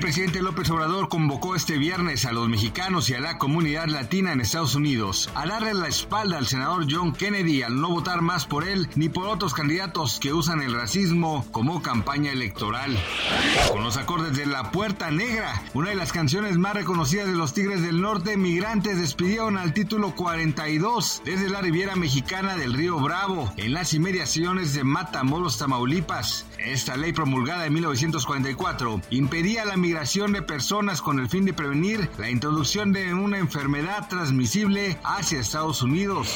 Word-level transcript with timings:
El 0.00 0.06
presidente 0.06 0.40
López 0.40 0.70
Obrador 0.70 1.10
convocó 1.10 1.54
este 1.54 1.76
viernes 1.76 2.24
a 2.24 2.32
los 2.32 2.48
mexicanos 2.48 3.10
y 3.10 3.14
a 3.14 3.20
la 3.20 3.36
comunidad 3.36 3.86
latina 3.86 4.32
en 4.32 4.40
Estados 4.40 4.74
Unidos 4.74 5.28
a 5.34 5.46
darle 5.46 5.74
la 5.74 5.88
espalda 5.88 6.38
al 6.38 6.46
senador 6.46 6.86
John 6.90 7.12
Kennedy 7.12 7.60
al 7.62 7.78
no 7.78 7.90
votar 7.90 8.22
más 8.22 8.46
por 8.46 8.66
él 8.66 8.88
ni 8.94 9.10
por 9.10 9.26
otros 9.26 9.52
candidatos 9.52 10.18
que 10.18 10.32
usan 10.32 10.62
el 10.62 10.72
racismo 10.72 11.46
como 11.50 11.82
campaña 11.82 12.32
electoral. 12.32 12.98
Con 13.70 13.84
los 13.84 13.98
acordes 13.98 14.34
de 14.38 14.46
La 14.46 14.70
Puerta 14.70 15.10
Negra, 15.10 15.62
una 15.74 15.90
de 15.90 15.96
las 15.96 16.12
canciones 16.12 16.56
más 16.56 16.72
reconocidas 16.72 17.26
de 17.26 17.34
los 17.34 17.52
Tigres 17.52 17.82
del 17.82 18.00
Norte, 18.00 18.38
migrantes 18.38 18.98
despidieron 18.98 19.58
al 19.58 19.74
título 19.74 20.14
42 20.16 21.20
desde 21.26 21.50
la 21.50 21.60
Riviera 21.60 21.94
Mexicana 21.94 22.56
del 22.56 22.72
Río 22.72 22.98
Bravo, 23.00 23.52
en 23.58 23.74
las 23.74 23.92
inmediaciones 23.92 24.72
de 24.72 24.82
Matamoros, 24.82 25.58
Tamaulipas. 25.58 26.46
Esta 26.58 26.96
ley 26.96 27.12
promulgada 27.12 27.66
en 27.66 27.74
1944 27.74 29.02
impedía 29.10 29.66
la 29.66 29.76
migración 29.76 29.89
de 29.90 30.42
personas 30.42 31.02
con 31.02 31.18
el 31.18 31.28
fin 31.28 31.44
de 31.44 31.52
prevenir 31.52 32.08
la 32.16 32.30
introducción 32.30 32.92
de 32.92 33.12
una 33.12 33.38
enfermedad 33.38 34.08
transmisible 34.08 34.96
hacia 35.02 35.40
Estados 35.40 35.82
Unidos. 35.82 36.28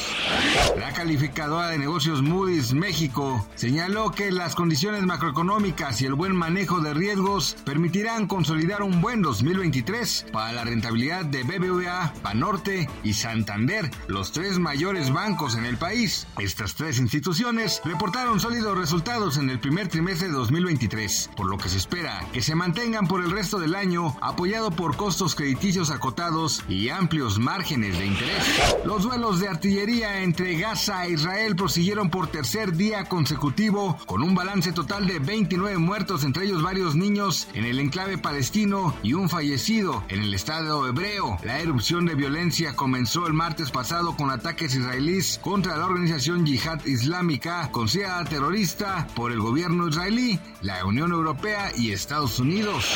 La 0.77 0.91
calificadora 0.93 1.69
de 1.69 1.77
negocios 1.77 2.21
Moody's 2.21 2.73
México 2.73 3.47
señaló 3.55 4.11
que 4.11 4.31
las 4.31 4.55
condiciones 4.55 5.03
macroeconómicas 5.03 6.01
y 6.01 6.05
el 6.05 6.15
buen 6.15 6.35
manejo 6.35 6.81
de 6.81 6.93
riesgos 6.93 7.55
permitirán 7.63 8.27
consolidar 8.27 8.83
un 8.83 8.99
buen 8.99 9.21
2023 9.21 10.27
para 10.33 10.51
la 10.51 10.65
rentabilidad 10.65 11.23
de 11.25 11.43
BBVA, 11.43 12.13
Banorte 12.21 12.89
y 13.03 13.13
Santander, 13.13 13.89
los 14.07 14.33
tres 14.33 14.59
mayores 14.59 15.13
bancos 15.13 15.55
en 15.55 15.65
el 15.65 15.77
país. 15.77 16.27
Estas 16.39 16.75
tres 16.75 16.99
instituciones 16.99 17.81
reportaron 17.85 18.39
sólidos 18.39 18.77
resultados 18.77 19.37
en 19.37 19.49
el 19.49 19.59
primer 19.59 19.87
trimestre 19.87 20.27
de 20.27 20.33
2023, 20.33 21.31
por 21.37 21.47
lo 21.47 21.57
que 21.57 21.69
se 21.69 21.77
espera 21.77 22.25
que 22.33 22.41
se 22.41 22.53
mantengan 22.53 23.07
por 23.07 23.23
el 23.23 23.31
resto 23.45 23.59
del 23.59 23.75
año, 23.75 24.17
apoyado 24.21 24.71
por 24.71 24.97
costos 24.97 25.35
crediticios 25.35 25.91
acotados 25.91 26.63
y 26.67 26.89
amplios 26.89 27.37
márgenes 27.37 27.95
de 27.99 28.07
interés. 28.07 28.43
Los 28.85 29.03
duelos 29.03 29.39
de 29.39 29.47
artillería 29.47 30.23
entre 30.23 30.57
Gaza 30.57 31.05
e 31.05 31.11
Israel 31.11 31.55
prosiguieron 31.55 32.09
por 32.09 32.25
tercer 32.25 32.75
día 32.75 33.05
consecutivo, 33.05 33.99
con 34.07 34.23
un 34.23 34.33
balance 34.33 34.71
total 34.71 35.05
de 35.05 35.19
29 35.19 35.77
muertos, 35.77 36.23
entre 36.23 36.45
ellos 36.45 36.63
varios 36.63 36.95
niños 36.95 37.47
en 37.53 37.65
el 37.65 37.77
enclave 37.77 38.17
palestino 38.17 38.95
y 39.03 39.13
un 39.13 39.29
fallecido 39.29 40.03
en 40.07 40.23
el 40.23 40.33
estado 40.33 40.87
hebreo. 40.87 41.37
La 41.43 41.59
erupción 41.59 42.07
de 42.07 42.15
violencia 42.15 42.75
comenzó 42.75 43.27
el 43.27 43.33
martes 43.33 43.69
pasado 43.69 44.17
con 44.17 44.31
ataques 44.31 44.73
israelíes 44.73 45.39
contra 45.43 45.77
la 45.77 45.85
organización 45.85 46.47
Yihad 46.47 46.83
Islámica, 46.85 47.69
considerada 47.71 48.25
terrorista 48.25 49.05
por 49.15 49.31
el 49.31 49.39
gobierno 49.39 49.87
israelí, 49.87 50.39
la 50.63 50.83
Unión 50.83 51.11
Europea 51.11 51.71
y 51.77 51.91
Estados 51.91 52.39
Unidos. 52.39 52.95